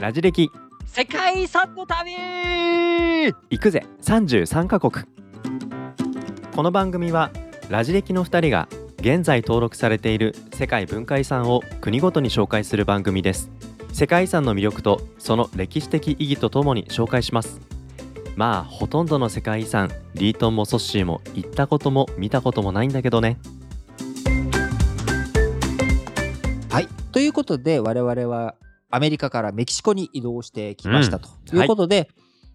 [0.00, 0.48] ラジ歴。
[0.86, 2.12] 世界遺産の旅。
[3.50, 3.84] 行くぜ。
[4.00, 5.04] 33カ国。
[6.54, 7.32] この番組は
[7.68, 8.68] ラジ歴の2人が
[9.00, 13.50] 現在登録されている世界文化遺産を国ごとに紹介する番組です。
[13.92, 17.60] 世界遺産の魅力とその歴史的意義とともに紹介します。
[18.36, 23.36] まあほとんどの世界遺産リートンもソッシーも行ったことも見たこともないんだけどね。
[26.70, 26.86] はい。
[27.10, 28.54] ということで我々は
[28.90, 31.28] アメリカからメキシコに移動してきましたと。
[31.54, 32.08] いうことで、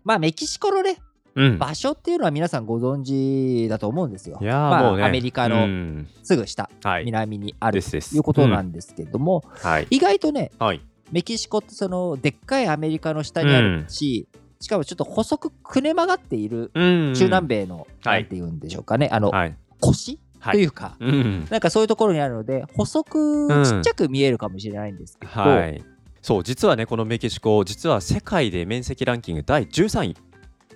[0.03, 0.97] まあメキシコのね
[1.35, 1.57] うん。
[1.57, 4.37] 場所っていうのは皆さんご存知だと思うんですよ。
[4.41, 5.03] まあね。
[5.03, 6.07] アメリカうのん。
[6.23, 7.05] すぐ下、はい。
[7.05, 9.87] 南にあるということなんですけども、はい。
[9.89, 10.81] 意外とねはい。
[11.11, 14.27] メキシコってそのでっかいアメリカの下にあるし、
[14.59, 16.79] しかもちょっと細くくね曲がっているう
[17.11, 17.13] ん。
[17.15, 18.21] 中南米の、はい。
[18.21, 19.09] なんていうんでしょうかね。
[19.11, 19.55] あの、はい。
[19.79, 20.53] 腰はい。
[20.53, 21.47] というか、うん。
[21.49, 23.63] なんかそういうところにあるので細くうん。
[23.63, 25.83] ちっちゃく見えるかもしれないんですけど、はい
[26.23, 30.17] そう実はねこのメキシコ実は世界で面積ランキング第13位。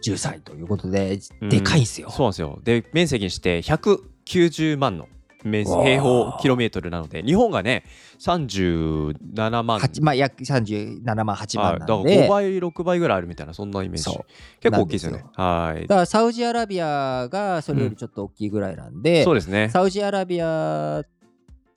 [0.05, 1.49] 13位ということでうん。
[1.49, 2.11] でかいんですよ。
[2.11, 2.59] そうなんですよ。
[2.63, 5.07] で面積にして190万の
[5.43, 7.85] 平方キロメートルなので日本がね
[8.19, 9.79] 37万。
[9.79, 14.19] 八まあ、約37万8はい、だから万なんで、5倍6倍ぐらいあるみたいなそんなイメージ。
[14.59, 15.23] 結構大きいですよね。
[15.37, 15.81] なんはい。
[15.83, 19.69] だからサウジアラビアがそれよりちょっと大きいぐらいなんで、そうですね。
[19.69, 21.03] サウジアラビア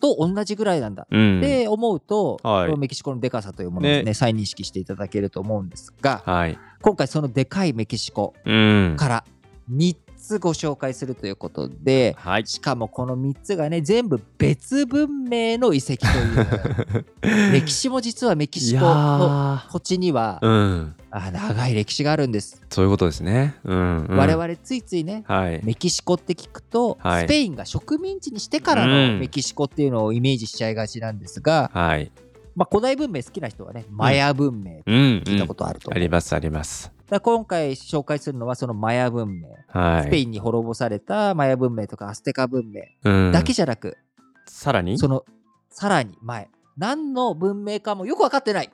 [0.00, 1.06] と同じぐらいなんだ。
[1.10, 1.38] うん。
[1.38, 2.76] って思うと、はい。
[2.76, 4.14] メキシコのでかさというものをねね。
[4.14, 6.58] 再認識していただけると思うんですがはい。
[6.80, 8.96] 今回そのでかいメキシコうん。
[8.98, 9.24] から
[9.70, 9.96] 3
[10.30, 12.46] つご紹介するということではい。
[12.46, 17.52] しかもこの3つがね全部別文明の遺跡という。
[17.52, 20.94] 歴史も実はメキいシコのや土地にはーうん。
[21.10, 23.56] あ長い歴史があるんです、そういうことですね。
[23.64, 25.60] うん、うん、我々ついついねはい。
[25.64, 27.24] メキシコって聞くと、はい。
[27.24, 29.12] スペインが植民地にしてからうん。
[29.14, 32.12] のメキシコっていうのをイメージしちゃいがちなんですが、はい。
[32.54, 40.02] まあ、古代文明好きな人はねマヤ文明うん、聞いたことあるとあ思う、りますありますだ今回紹介するのはそのマヤ文明、はい。
[40.04, 43.32] スペインに滅ぼされたマヤ文明とかアステカ文明うん。
[43.32, 43.98] だけじゃなく、
[44.46, 44.98] さらに？
[44.98, 45.24] その
[45.68, 46.48] さらに前。
[46.78, 48.70] 何の文明かもよく分かってない。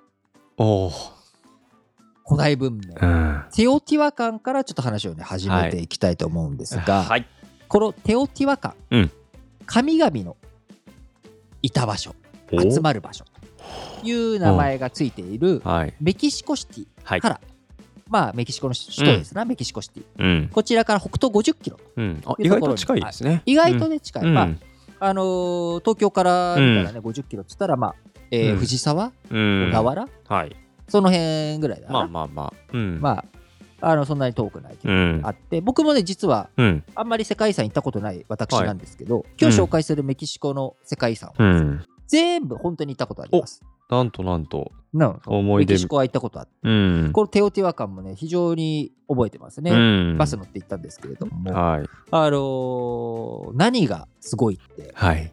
[0.59, 0.93] おお
[2.29, 3.45] 古代文明、うん。
[3.53, 7.27] テオティワカンからちょっと話をね始めていきたいと思うんですが、はい。
[7.69, 9.11] このテオティワカン、うん。
[9.65, 10.37] 神々の
[11.63, 12.15] いた場所
[12.53, 13.25] お集まる場所。
[14.01, 15.95] という名前がついているはい。
[16.01, 17.41] メキシコシテはいィから、
[18.09, 20.05] まあメキシコの首都ですな、メキシコシティ。
[20.19, 20.49] うん。
[20.49, 21.78] こちらから北東50キロ。
[21.97, 22.22] うん。
[22.25, 23.43] あ意外と近いですね。
[23.47, 24.34] 意外とね近い、うん。
[24.34, 24.49] まあ
[24.99, 27.95] あのー東京から見たらね、50キロっつったらまあ、
[28.31, 28.59] えーうん。
[28.59, 29.12] 藤沢？
[29.31, 29.69] うん。
[29.69, 30.56] 小田原、はい。
[30.89, 31.93] その辺ぐらいだな。
[31.93, 32.53] まあまあまあ。
[32.72, 33.00] うん。
[33.00, 33.25] まあ
[33.78, 35.21] あのそんなに遠くないけど、うん。
[35.25, 35.61] あって。
[35.61, 36.84] 僕もね実はうん。
[36.95, 41.84] あんまり世界遺産行ったことない私はいなんですけど、今日紹介するメキシコの世界遺産は、うん。
[42.06, 43.62] 全部本当に行ったことあります。
[43.89, 47.11] なんとなんとな思い出メキシコは行ったことあって、うん。
[47.13, 49.71] このテオティワカンもね、非常に覚えてますね。
[49.71, 49.75] う
[50.15, 50.19] ん。
[50.19, 51.87] バス乗って行ったんですけれども、はい。
[52.11, 55.33] あのー何がすごいって、はい。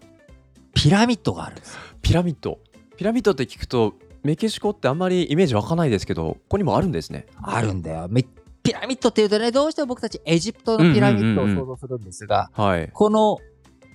[0.74, 1.80] ピラミッドがあるんですよ。
[2.02, 2.60] ピラミッド。
[2.98, 3.94] ピラミッドって聞くと
[4.24, 7.26] メキシコってあんまりイメージ湧かないですけどここにもあるんですね。
[7.42, 8.08] あるんだよ。
[8.10, 8.26] め
[8.64, 12.90] ピラミッドっていうとね、どうしても僕たちエジプトのピラミッドを想像するんですが、はい。
[12.94, 13.38] この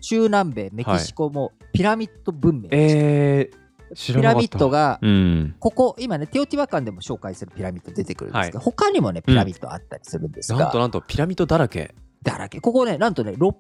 [0.03, 3.57] 中南米、メキシコもピラミッド文明です、えー、
[3.94, 5.56] ピラミッドがうん。
[5.59, 11.94] ここ今ねテオティワカンでも紹介するピラミッド出てくるんですけど、は他にもねピラミッドあったりするんですが、なんとなんとピラミッドだらけ。
[12.22, 12.60] だらけ。
[12.60, 13.54] ここねなんとね600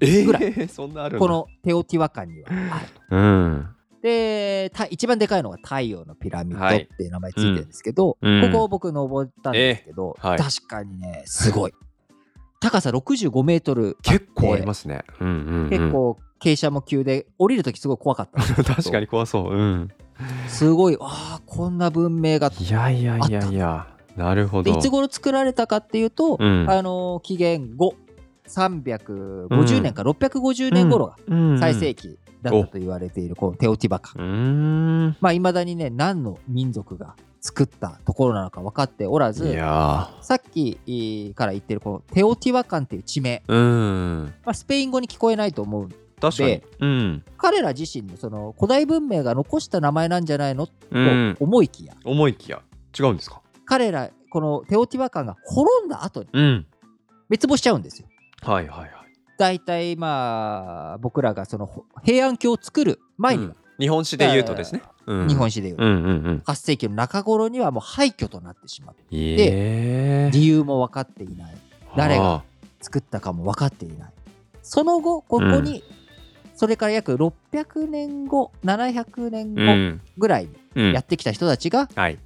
[0.00, 0.68] えー、ぐらい。
[0.68, 1.18] そんなあるんだ。
[1.18, 3.02] このテオティワカンにはあると。
[3.10, 3.68] うん。
[4.02, 6.82] でた一番でかいのが太陽のピラミッドはい。
[6.82, 8.18] っていう名前ついてるんですけど、こ
[8.52, 10.28] こを僕登ったんですけど、えー？
[10.28, 10.38] はい。
[10.38, 11.72] 確かにねすごい。
[12.60, 15.04] 高さ65メートル結構ありますね。
[15.20, 15.34] うんうん、
[15.64, 18.42] うん、結構傾斜も急で降りるときすごい怖かった。
[18.62, 19.54] 確かに怖そう。
[19.54, 19.88] うん。
[20.46, 22.52] すごいああこんな文明が。
[22.60, 23.86] いやいやいやいや。
[24.14, 24.70] なるほど。
[24.70, 26.66] でいつ頃作られたかっていうと、うん。
[26.68, 27.94] あの紀元後
[28.46, 31.58] 350年か650年頃がうん。
[31.58, 34.18] 最盛期だったと言われているこのテオティバカ。
[34.18, 44.34] まあいまだにね何の民族が作ったところなのか分かっておらいずやさっきえーから言ってるこのテオティワカンっていう地名、ーうん。
[44.44, 45.88] まあ、スペイン語に聞こえないと思う
[46.30, 46.48] 確かに。
[46.50, 47.24] でうん。
[47.36, 50.66] 彼ら自身のその古代文明が残した名前なんじゃないの？
[50.66, 51.36] とうん。
[51.40, 52.62] 思いきや、思いきや。
[52.98, 53.40] 違うんですか？
[53.66, 56.66] 彼らこのテオティワカンが滅んだ後にうん。
[57.28, 58.08] 滅亡しちゃうんですよ。
[58.42, 58.90] はいはいはい。
[59.38, 65.28] 大体まあ僕らがそのほ平安京を作る前には、日本史で言うとですね、うん。
[65.28, 66.42] 日本史でいうと、うんうんうん。
[66.46, 70.28] 8世紀の中頃にはもう廃墟となってしまうえ。
[70.28, 71.54] え理由も分かっていない。
[71.96, 72.42] 誰があ
[72.80, 74.12] 作ったかも分かっていない。
[74.62, 75.82] その後ここに、
[76.54, 82.18] それから約600年後700年後ぐらいにうんやってきた人たちがはい。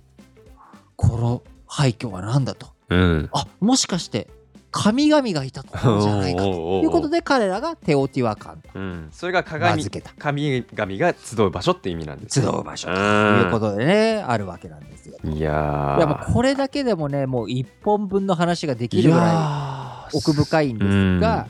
[0.97, 2.69] この廃墟は何だと。
[2.91, 3.29] うん。
[3.33, 4.29] あもしかして
[4.71, 6.53] 神々がいたとじゃないかと。
[6.53, 10.13] ということで彼らがテオティワカンとうん、それが名鏡付けた。
[10.19, 12.47] 神々が集う場所って意味なんですね。
[12.47, 13.41] 集う場所とうん。
[13.45, 15.17] いうことでねあるわけなんですよ。
[15.25, 15.97] いやー。
[15.99, 21.49] いやもうこれだけでもねもう一本分の話ができいるぐらい奥深いんですが、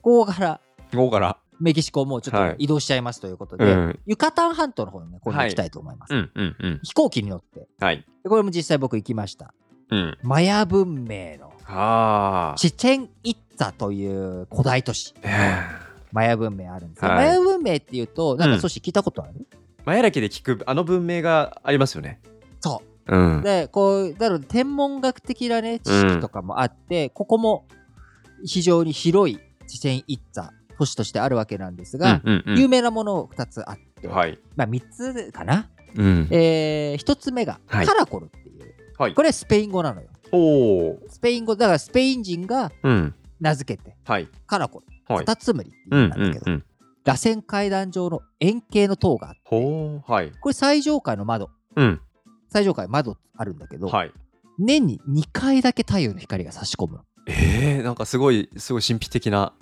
[0.00, 0.60] ここから
[0.90, 2.50] ここからメキシコもうちょっはい。
[2.52, 4.00] と移動しちゃいますということで、うん。
[4.06, 6.14] ユカタン半島の方にね今度行きたいと思います。
[6.14, 6.80] うんうんうん。
[6.82, 7.66] 飛行機に乗って。
[7.80, 8.04] はい。
[8.22, 9.54] でこれも実際僕行きました。
[9.90, 10.18] うん。
[10.22, 11.52] マヤ文明の
[12.56, 15.14] チチェン・イッツァという古代都市。
[15.22, 15.60] え
[16.12, 17.04] マヤ文明あるんです。
[17.04, 17.26] よ、はい。
[17.26, 18.50] マヤ文明っていうとなん。
[18.50, 19.46] うんか少し聞いたことある、
[19.84, 22.20] マヤ歴で聞くあの文明がありますよね。
[22.60, 23.16] そう。
[23.16, 23.42] うん。
[23.42, 27.66] でこうなので天文学的なね知識とかもあって、ここも
[28.44, 34.38] 非常に広いチチェン・イッツァ都市としてあるわけなんですが、うんうん有名なもの2つあって、はい。
[34.56, 36.28] まあ、3つかな、うん。
[36.30, 37.86] え1つ目がはい。
[37.86, 39.14] カラコルっていう、はい。
[39.14, 40.08] これはスペイン語なのよ。
[41.08, 43.14] スペイン語だからスペイン人がうん。
[43.40, 44.28] 名付けてはい。
[44.46, 44.86] カラコル。
[45.08, 45.18] はい。
[45.24, 46.64] カタツムリってういうんんだけど、うんうん
[47.04, 50.32] 螺旋階段状の円形の塔があってはい。
[50.40, 51.50] これ最上階の窓。
[51.76, 52.00] うん。
[52.48, 54.12] 最上階窓あるんだけど、はい。
[54.58, 57.04] 年に2回だけ太陽の光が差し込むの。
[57.26, 59.52] えー、なんかすごいすごい神秘的な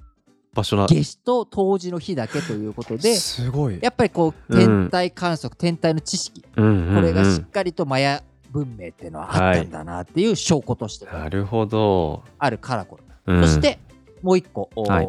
[0.54, 0.86] 場所な。
[0.86, 3.78] 夏至と冬至の日だけということですごい。
[3.80, 6.94] やっぱりこう天体観測、天体の知識うんうんうん。
[6.96, 13.78] これがしっかりとマヤ文明っていうのはあったんだなっていう証拠としてなるほど、あるカラコル、うん、そして
[14.22, 15.08] もう一個、はい。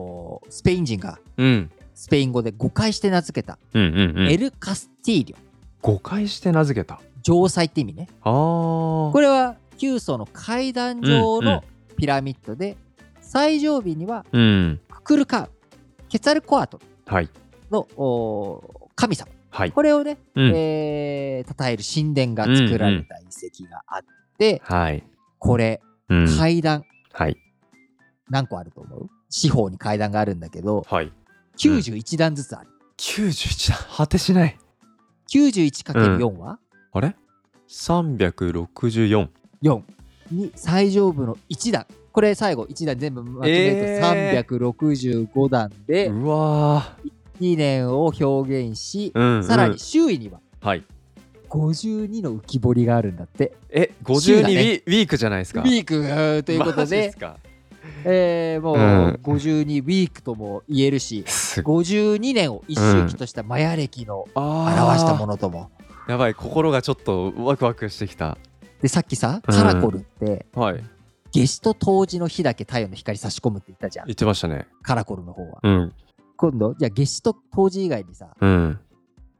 [0.49, 1.71] スペイン人がうん。
[1.93, 4.31] スペイン語で誤解して名付けた、うんうんうん。
[4.31, 5.37] エル・カスティーリョ。
[5.81, 7.01] 誤解して名付けた。
[7.21, 8.07] 城塞って意味ね。
[8.21, 9.11] あー。
[9.11, 11.63] これは9層の階段状うんうんの
[11.95, 12.77] ピラミッドで、
[13.21, 15.49] 最上尾にはうんククルカー
[16.09, 17.29] ケツァルコアトルはい。
[18.95, 19.31] 神様。
[19.49, 19.71] はい。
[19.71, 20.51] これをね、うん。
[20.55, 24.03] えー称える神殿が作られた遺跡があっ
[24.37, 25.03] て、はい。
[25.39, 26.37] これうん。
[26.37, 26.83] 階段。
[27.11, 27.37] はい。
[28.29, 29.09] 何個あると思う？
[29.29, 31.11] 四方に階段があるんだけどはい。
[31.57, 34.57] 91段ずつある、91だ果てしない。
[35.31, 36.59] 91×4 は、
[36.91, 37.15] あれ
[37.69, 39.27] ？364
[39.63, 39.81] 4
[40.31, 43.79] に最上部の1段これ最後1段全部まとめると
[44.15, 46.95] え365段でうわ
[47.41, 50.85] 2年を表現し、ーうん、うん、さらに周囲にははい。
[51.49, 53.53] 52の浮き彫りがあるんだって。
[53.69, 54.53] え52週だね。
[54.53, 55.61] ウィ,、ークじゃないですか？
[55.61, 56.97] ウィークうーということで。
[56.97, 57.37] マジす、か？
[58.05, 59.19] えーもううん。
[59.23, 61.85] 52ウィークとも言えるし、すごい。
[61.85, 65.69] 52年を一周期としたマヤ歴のあ表したもののとも。
[66.07, 68.37] やばい心がちょっとワクワクしてきた。
[68.81, 70.83] で、さっきさ、うんカラコルって、はい
[71.33, 74.05] 夏至と冬至の日だけ太陽の光差し込むって言ったじゃん。
[74.05, 74.13] 言。
[74.13, 74.67] ってましたね。
[74.83, 75.59] カラコルの方は。
[75.63, 75.93] うん。
[76.37, 78.79] 今度、じゃあ夏至と冬至以外にさ、うん。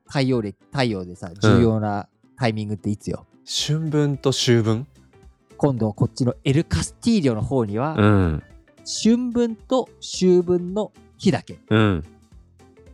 [0.07, 3.27] 太陽暦太陽でさ、重要なタイミングっていつよ？
[3.45, 4.87] 春分と秋分？
[5.55, 8.43] 今度、こっちのエル・カスティーリョの方には、うん。
[9.03, 11.59] 春分と秋分の日だけ。
[11.69, 12.03] うん。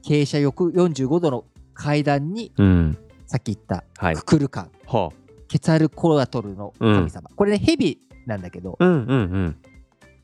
[0.04, 2.98] 傾斜横45度の階段にうん。
[3.28, 4.16] さっき言ったはい。
[4.16, 5.12] ククルカン、は
[5.48, 8.00] ケツァルコアトルの神様、これねヘビ
[8.30, 9.56] なんだけど、あうんうんうん。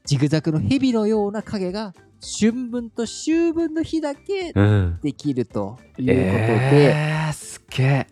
[0.06, 5.00] ジグザグのヘビのような影が春分と秋分の日だけうん。
[5.02, 8.08] できるということで、えー、すっげえ、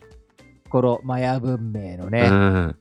[0.69, 2.75] このマヤ文明のうね、ん、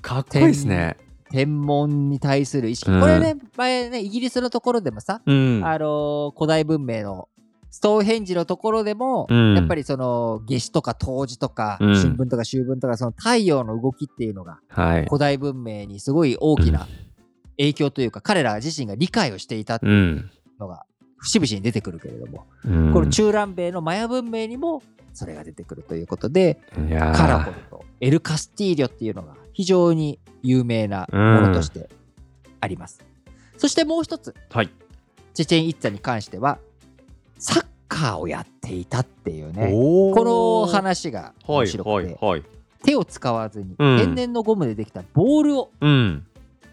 [0.00, 0.96] かっこいいですね。
[1.30, 3.00] 天文に対する意識、うん。
[3.00, 5.62] これね前ねイギリスのところでもさ、うん。
[5.64, 7.28] あのー古代文明の
[7.74, 9.56] ストーンヘンジのところでも、うん。
[9.56, 11.96] やっぱりその夏至とか冬至とか、うん。
[11.96, 15.06] 春分とか秋分とかその太陽の動きっていうのがはい。
[15.06, 16.86] 古代文明にすごい大きな
[17.58, 20.30] 影響というか、彼ら自身が理解をしていたってういうん。
[20.60, 22.92] のが節々に出てくるけれども、うん。
[22.92, 24.80] この中南米のマヤ文明にも
[25.12, 31.90] それが出てくるということで、カラコルとエル・カスティーリョっていうのが非常に有名なものとして
[32.60, 33.00] あります。
[33.56, 34.70] そしてもう一つ、はい。
[35.34, 36.60] チェチェン・イッツァに関しては、
[37.38, 40.14] サッカーをやっていたっていうね、こ
[40.66, 42.42] の話がはい面白くて、はいはい
[42.84, 43.98] 手を使わずにうん。
[43.98, 46.26] 天然のゴムでできたボールをうん。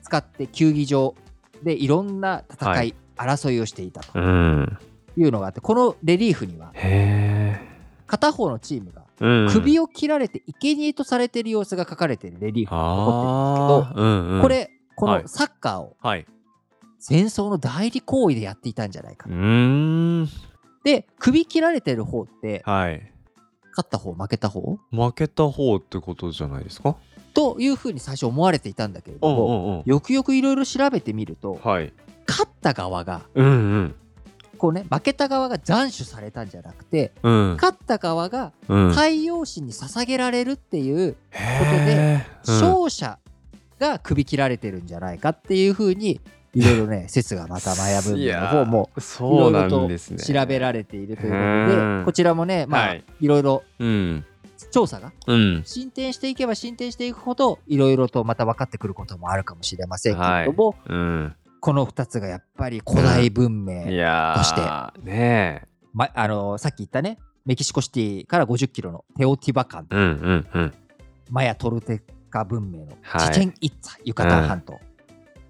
[0.03, 1.15] 使って球技場
[1.63, 2.89] でいろんな戦、はい。
[2.89, 4.19] い争いをしていたと。
[4.19, 4.77] うん。
[5.17, 7.59] いうのがあってこのレリーフにはへ
[8.07, 14.27] 片方のチームが首を切られて生贄とされている様子が書かれているレリーフが残ってるんですあーうんうん。
[14.31, 15.21] けどこれこはい。
[15.23, 16.25] のサッカーをはい。
[16.99, 19.35] 戦争の代理行為でやっていたんじゃないかうー
[20.23, 20.29] ん
[20.83, 23.11] で首切られてる方ってはい。
[23.71, 24.77] 勝った方負けた方？
[24.91, 26.97] 負けた方ってことじゃないですか？
[27.33, 29.83] というふうに最初思われていたんだけれどうんもうんうん。
[29.85, 31.93] よくよくいろいろ調べてみるとはい。
[32.27, 33.95] 勝った側がうんうん。
[34.57, 37.53] こうね負けた側が斬首されたんじゃなくてうん。
[37.53, 38.89] 勝った側がうん。
[38.89, 42.51] 太陽神に捧げられるっていうへー。
[42.51, 42.61] うん。
[42.61, 43.19] 勝者
[43.79, 46.19] が首切られてるんじゃないかっていうふうに
[46.53, 50.17] いろいろね 説がまたマヤ文明の方もいそうないろろとんですね。
[50.17, 54.25] 調べられているということうんでこちらもねまあはいいろいろうん。
[54.71, 55.61] 調査がうん。
[55.65, 61.35] 進展していけば進展していくほどいろいろとまた分かってくることもあるかもしれませんけれども、うん。
[61.59, 63.83] この2つがやっぱり古代文明。
[63.83, 64.61] として
[65.03, 70.73] ねま、あのさっき言ったねメキシコシティから50キロのテオティバカン。
[71.29, 74.79] マヤトルテカ文明のはいチチェン・イッツァ、ユカタン半島、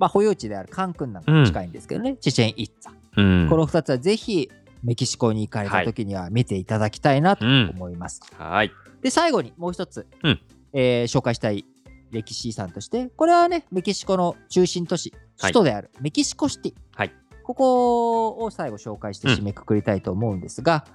[0.01, 3.50] まあ保養地であるカンクンなんかも近いんですけどね、チチェン・イッツァ、うん。
[3.50, 4.50] この2つはぜひ
[4.84, 8.72] メキシコに行かれた時には見ていただきたいなとうん思います、はい。
[9.03, 10.41] で最後にもう一つ、うん。
[10.74, 11.65] えー紹介したい
[12.10, 17.13] 歴史遺産としてこれはねメキシコの中心都市はい首都であるメキシコシティ、はい。
[17.43, 20.86] ここを最後紹介して締めくくりたいと思うんですが、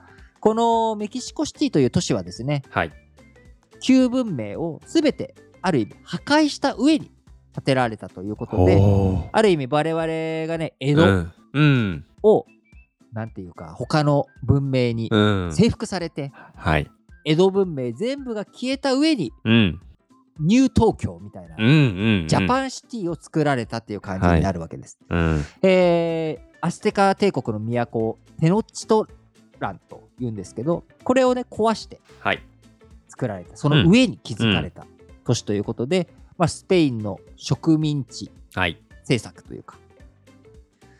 [0.41, 2.93] このメキシコシティという都市はですねはい。
[3.81, 7.13] 旧文明を全てある意味破壊した上に
[7.57, 8.79] 建てられたということで
[9.33, 10.03] ある意味我々
[10.47, 11.33] がね江戸うん。
[11.55, 12.05] うん。
[12.23, 12.45] を、
[13.15, 15.53] なんていうか他の文明にうん。
[15.53, 16.91] 征服されて、はい。
[17.25, 19.81] 江戸文明全部が消えた上にうん。
[20.39, 22.29] ニュー東京みたいな、うんうん。
[22.29, 22.47] ジャン。
[22.47, 24.99] パンシティを作られたっていう感じになるわけです。
[25.09, 25.43] うん。
[25.63, 29.07] えーアステカ帝国の都テノチト
[29.61, 32.43] ランというんですけどこれをね壊してはい。
[33.09, 34.85] 作られたその上に築かれた
[35.25, 38.79] 都市ということで、まあ、スペインの植民地はい。
[39.01, 39.77] 政策というか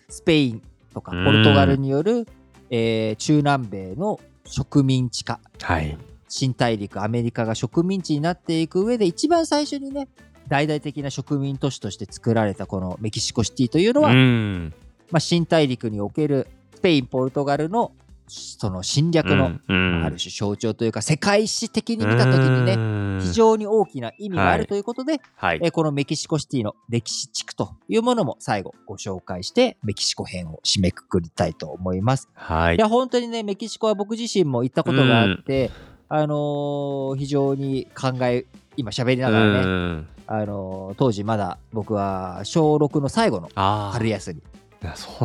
[0.09, 0.63] スペイン
[0.95, 2.27] とかポルトガルによる、
[2.71, 5.97] えー中南米の植民地化はい。
[6.29, 10.09] 新大陸アメリカが植民地になっていく上で一番最初にね
[10.49, 14.75] 大々的な植民都市として作られたこのメキシコシティというのは、うん。
[15.11, 17.93] まあ、新大陸におけるスペインポルトガルの
[18.29, 25.61] その侵略の、うん、ある種象徴というか世界史的に見た時にねね非常に大きな意味があるということで、はい。
[25.63, 32.29] えーこのメキシコシティの歴史地区というものも最後ご紹介してメキシコ編を締めくくりたいと思います。
[32.35, 32.79] はいい。
[32.79, 35.71] や本当にねメキシコは僕自身も行ったことがあって、
[36.09, 43.93] あのー非常に考え今喋りながらね、うんあのー当時まだ僕は小6の最後のああ。
[43.93, 44.43] 春休み。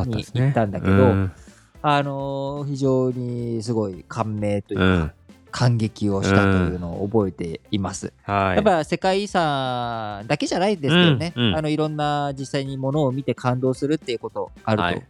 [0.05, 1.31] に行ったんだけどうん。
[1.81, 5.11] あのー非常にすごい感銘というか、うん。
[5.51, 8.13] 感激をしたというのを覚えています。
[8.23, 8.55] はい。
[8.55, 15.05] やっぱ世界遺産だけじゃないですけどね、うんうんあのいろんな実際にものを見て感動するっていうことあるとはい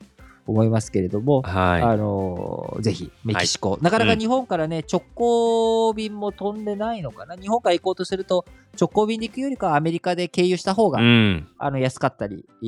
[0.47, 1.81] 思いますけれども、はい。
[1.81, 7.35] あのーぜひメキシコ、なかなか日本からね、直行便も飛んでないのかな？
[7.35, 8.45] 日本から行こうとすると
[8.79, 11.47] 直行便で行くよりかはアメリカで経由した方が、うん。
[11.57, 12.65] あの安かったりえ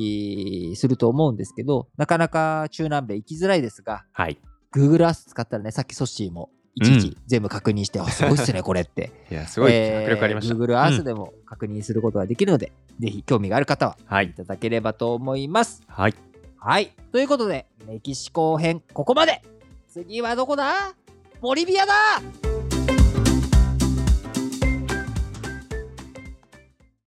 [0.72, 4.38] ーすると思うんですけどなかなか中南米行きづらいですがはい。
[4.74, 10.54] Google Earth 使ったらねさっきソッシーもいちいち全部確認して、あすごいっすねこれって いや、すごい迫力ありました。
[10.54, 14.32] えー Google Earth でも確認することができるので、ぜひ興味がある方ははいい。
[14.34, 15.82] ただければと思います。
[15.86, 16.14] はい。
[16.66, 16.94] はい。
[17.12, 19.42] ということで、メキシコ編ここまで。
[19.86, 20.94] 次はどこだ？
[21.42, 21.92] ボリビアだ！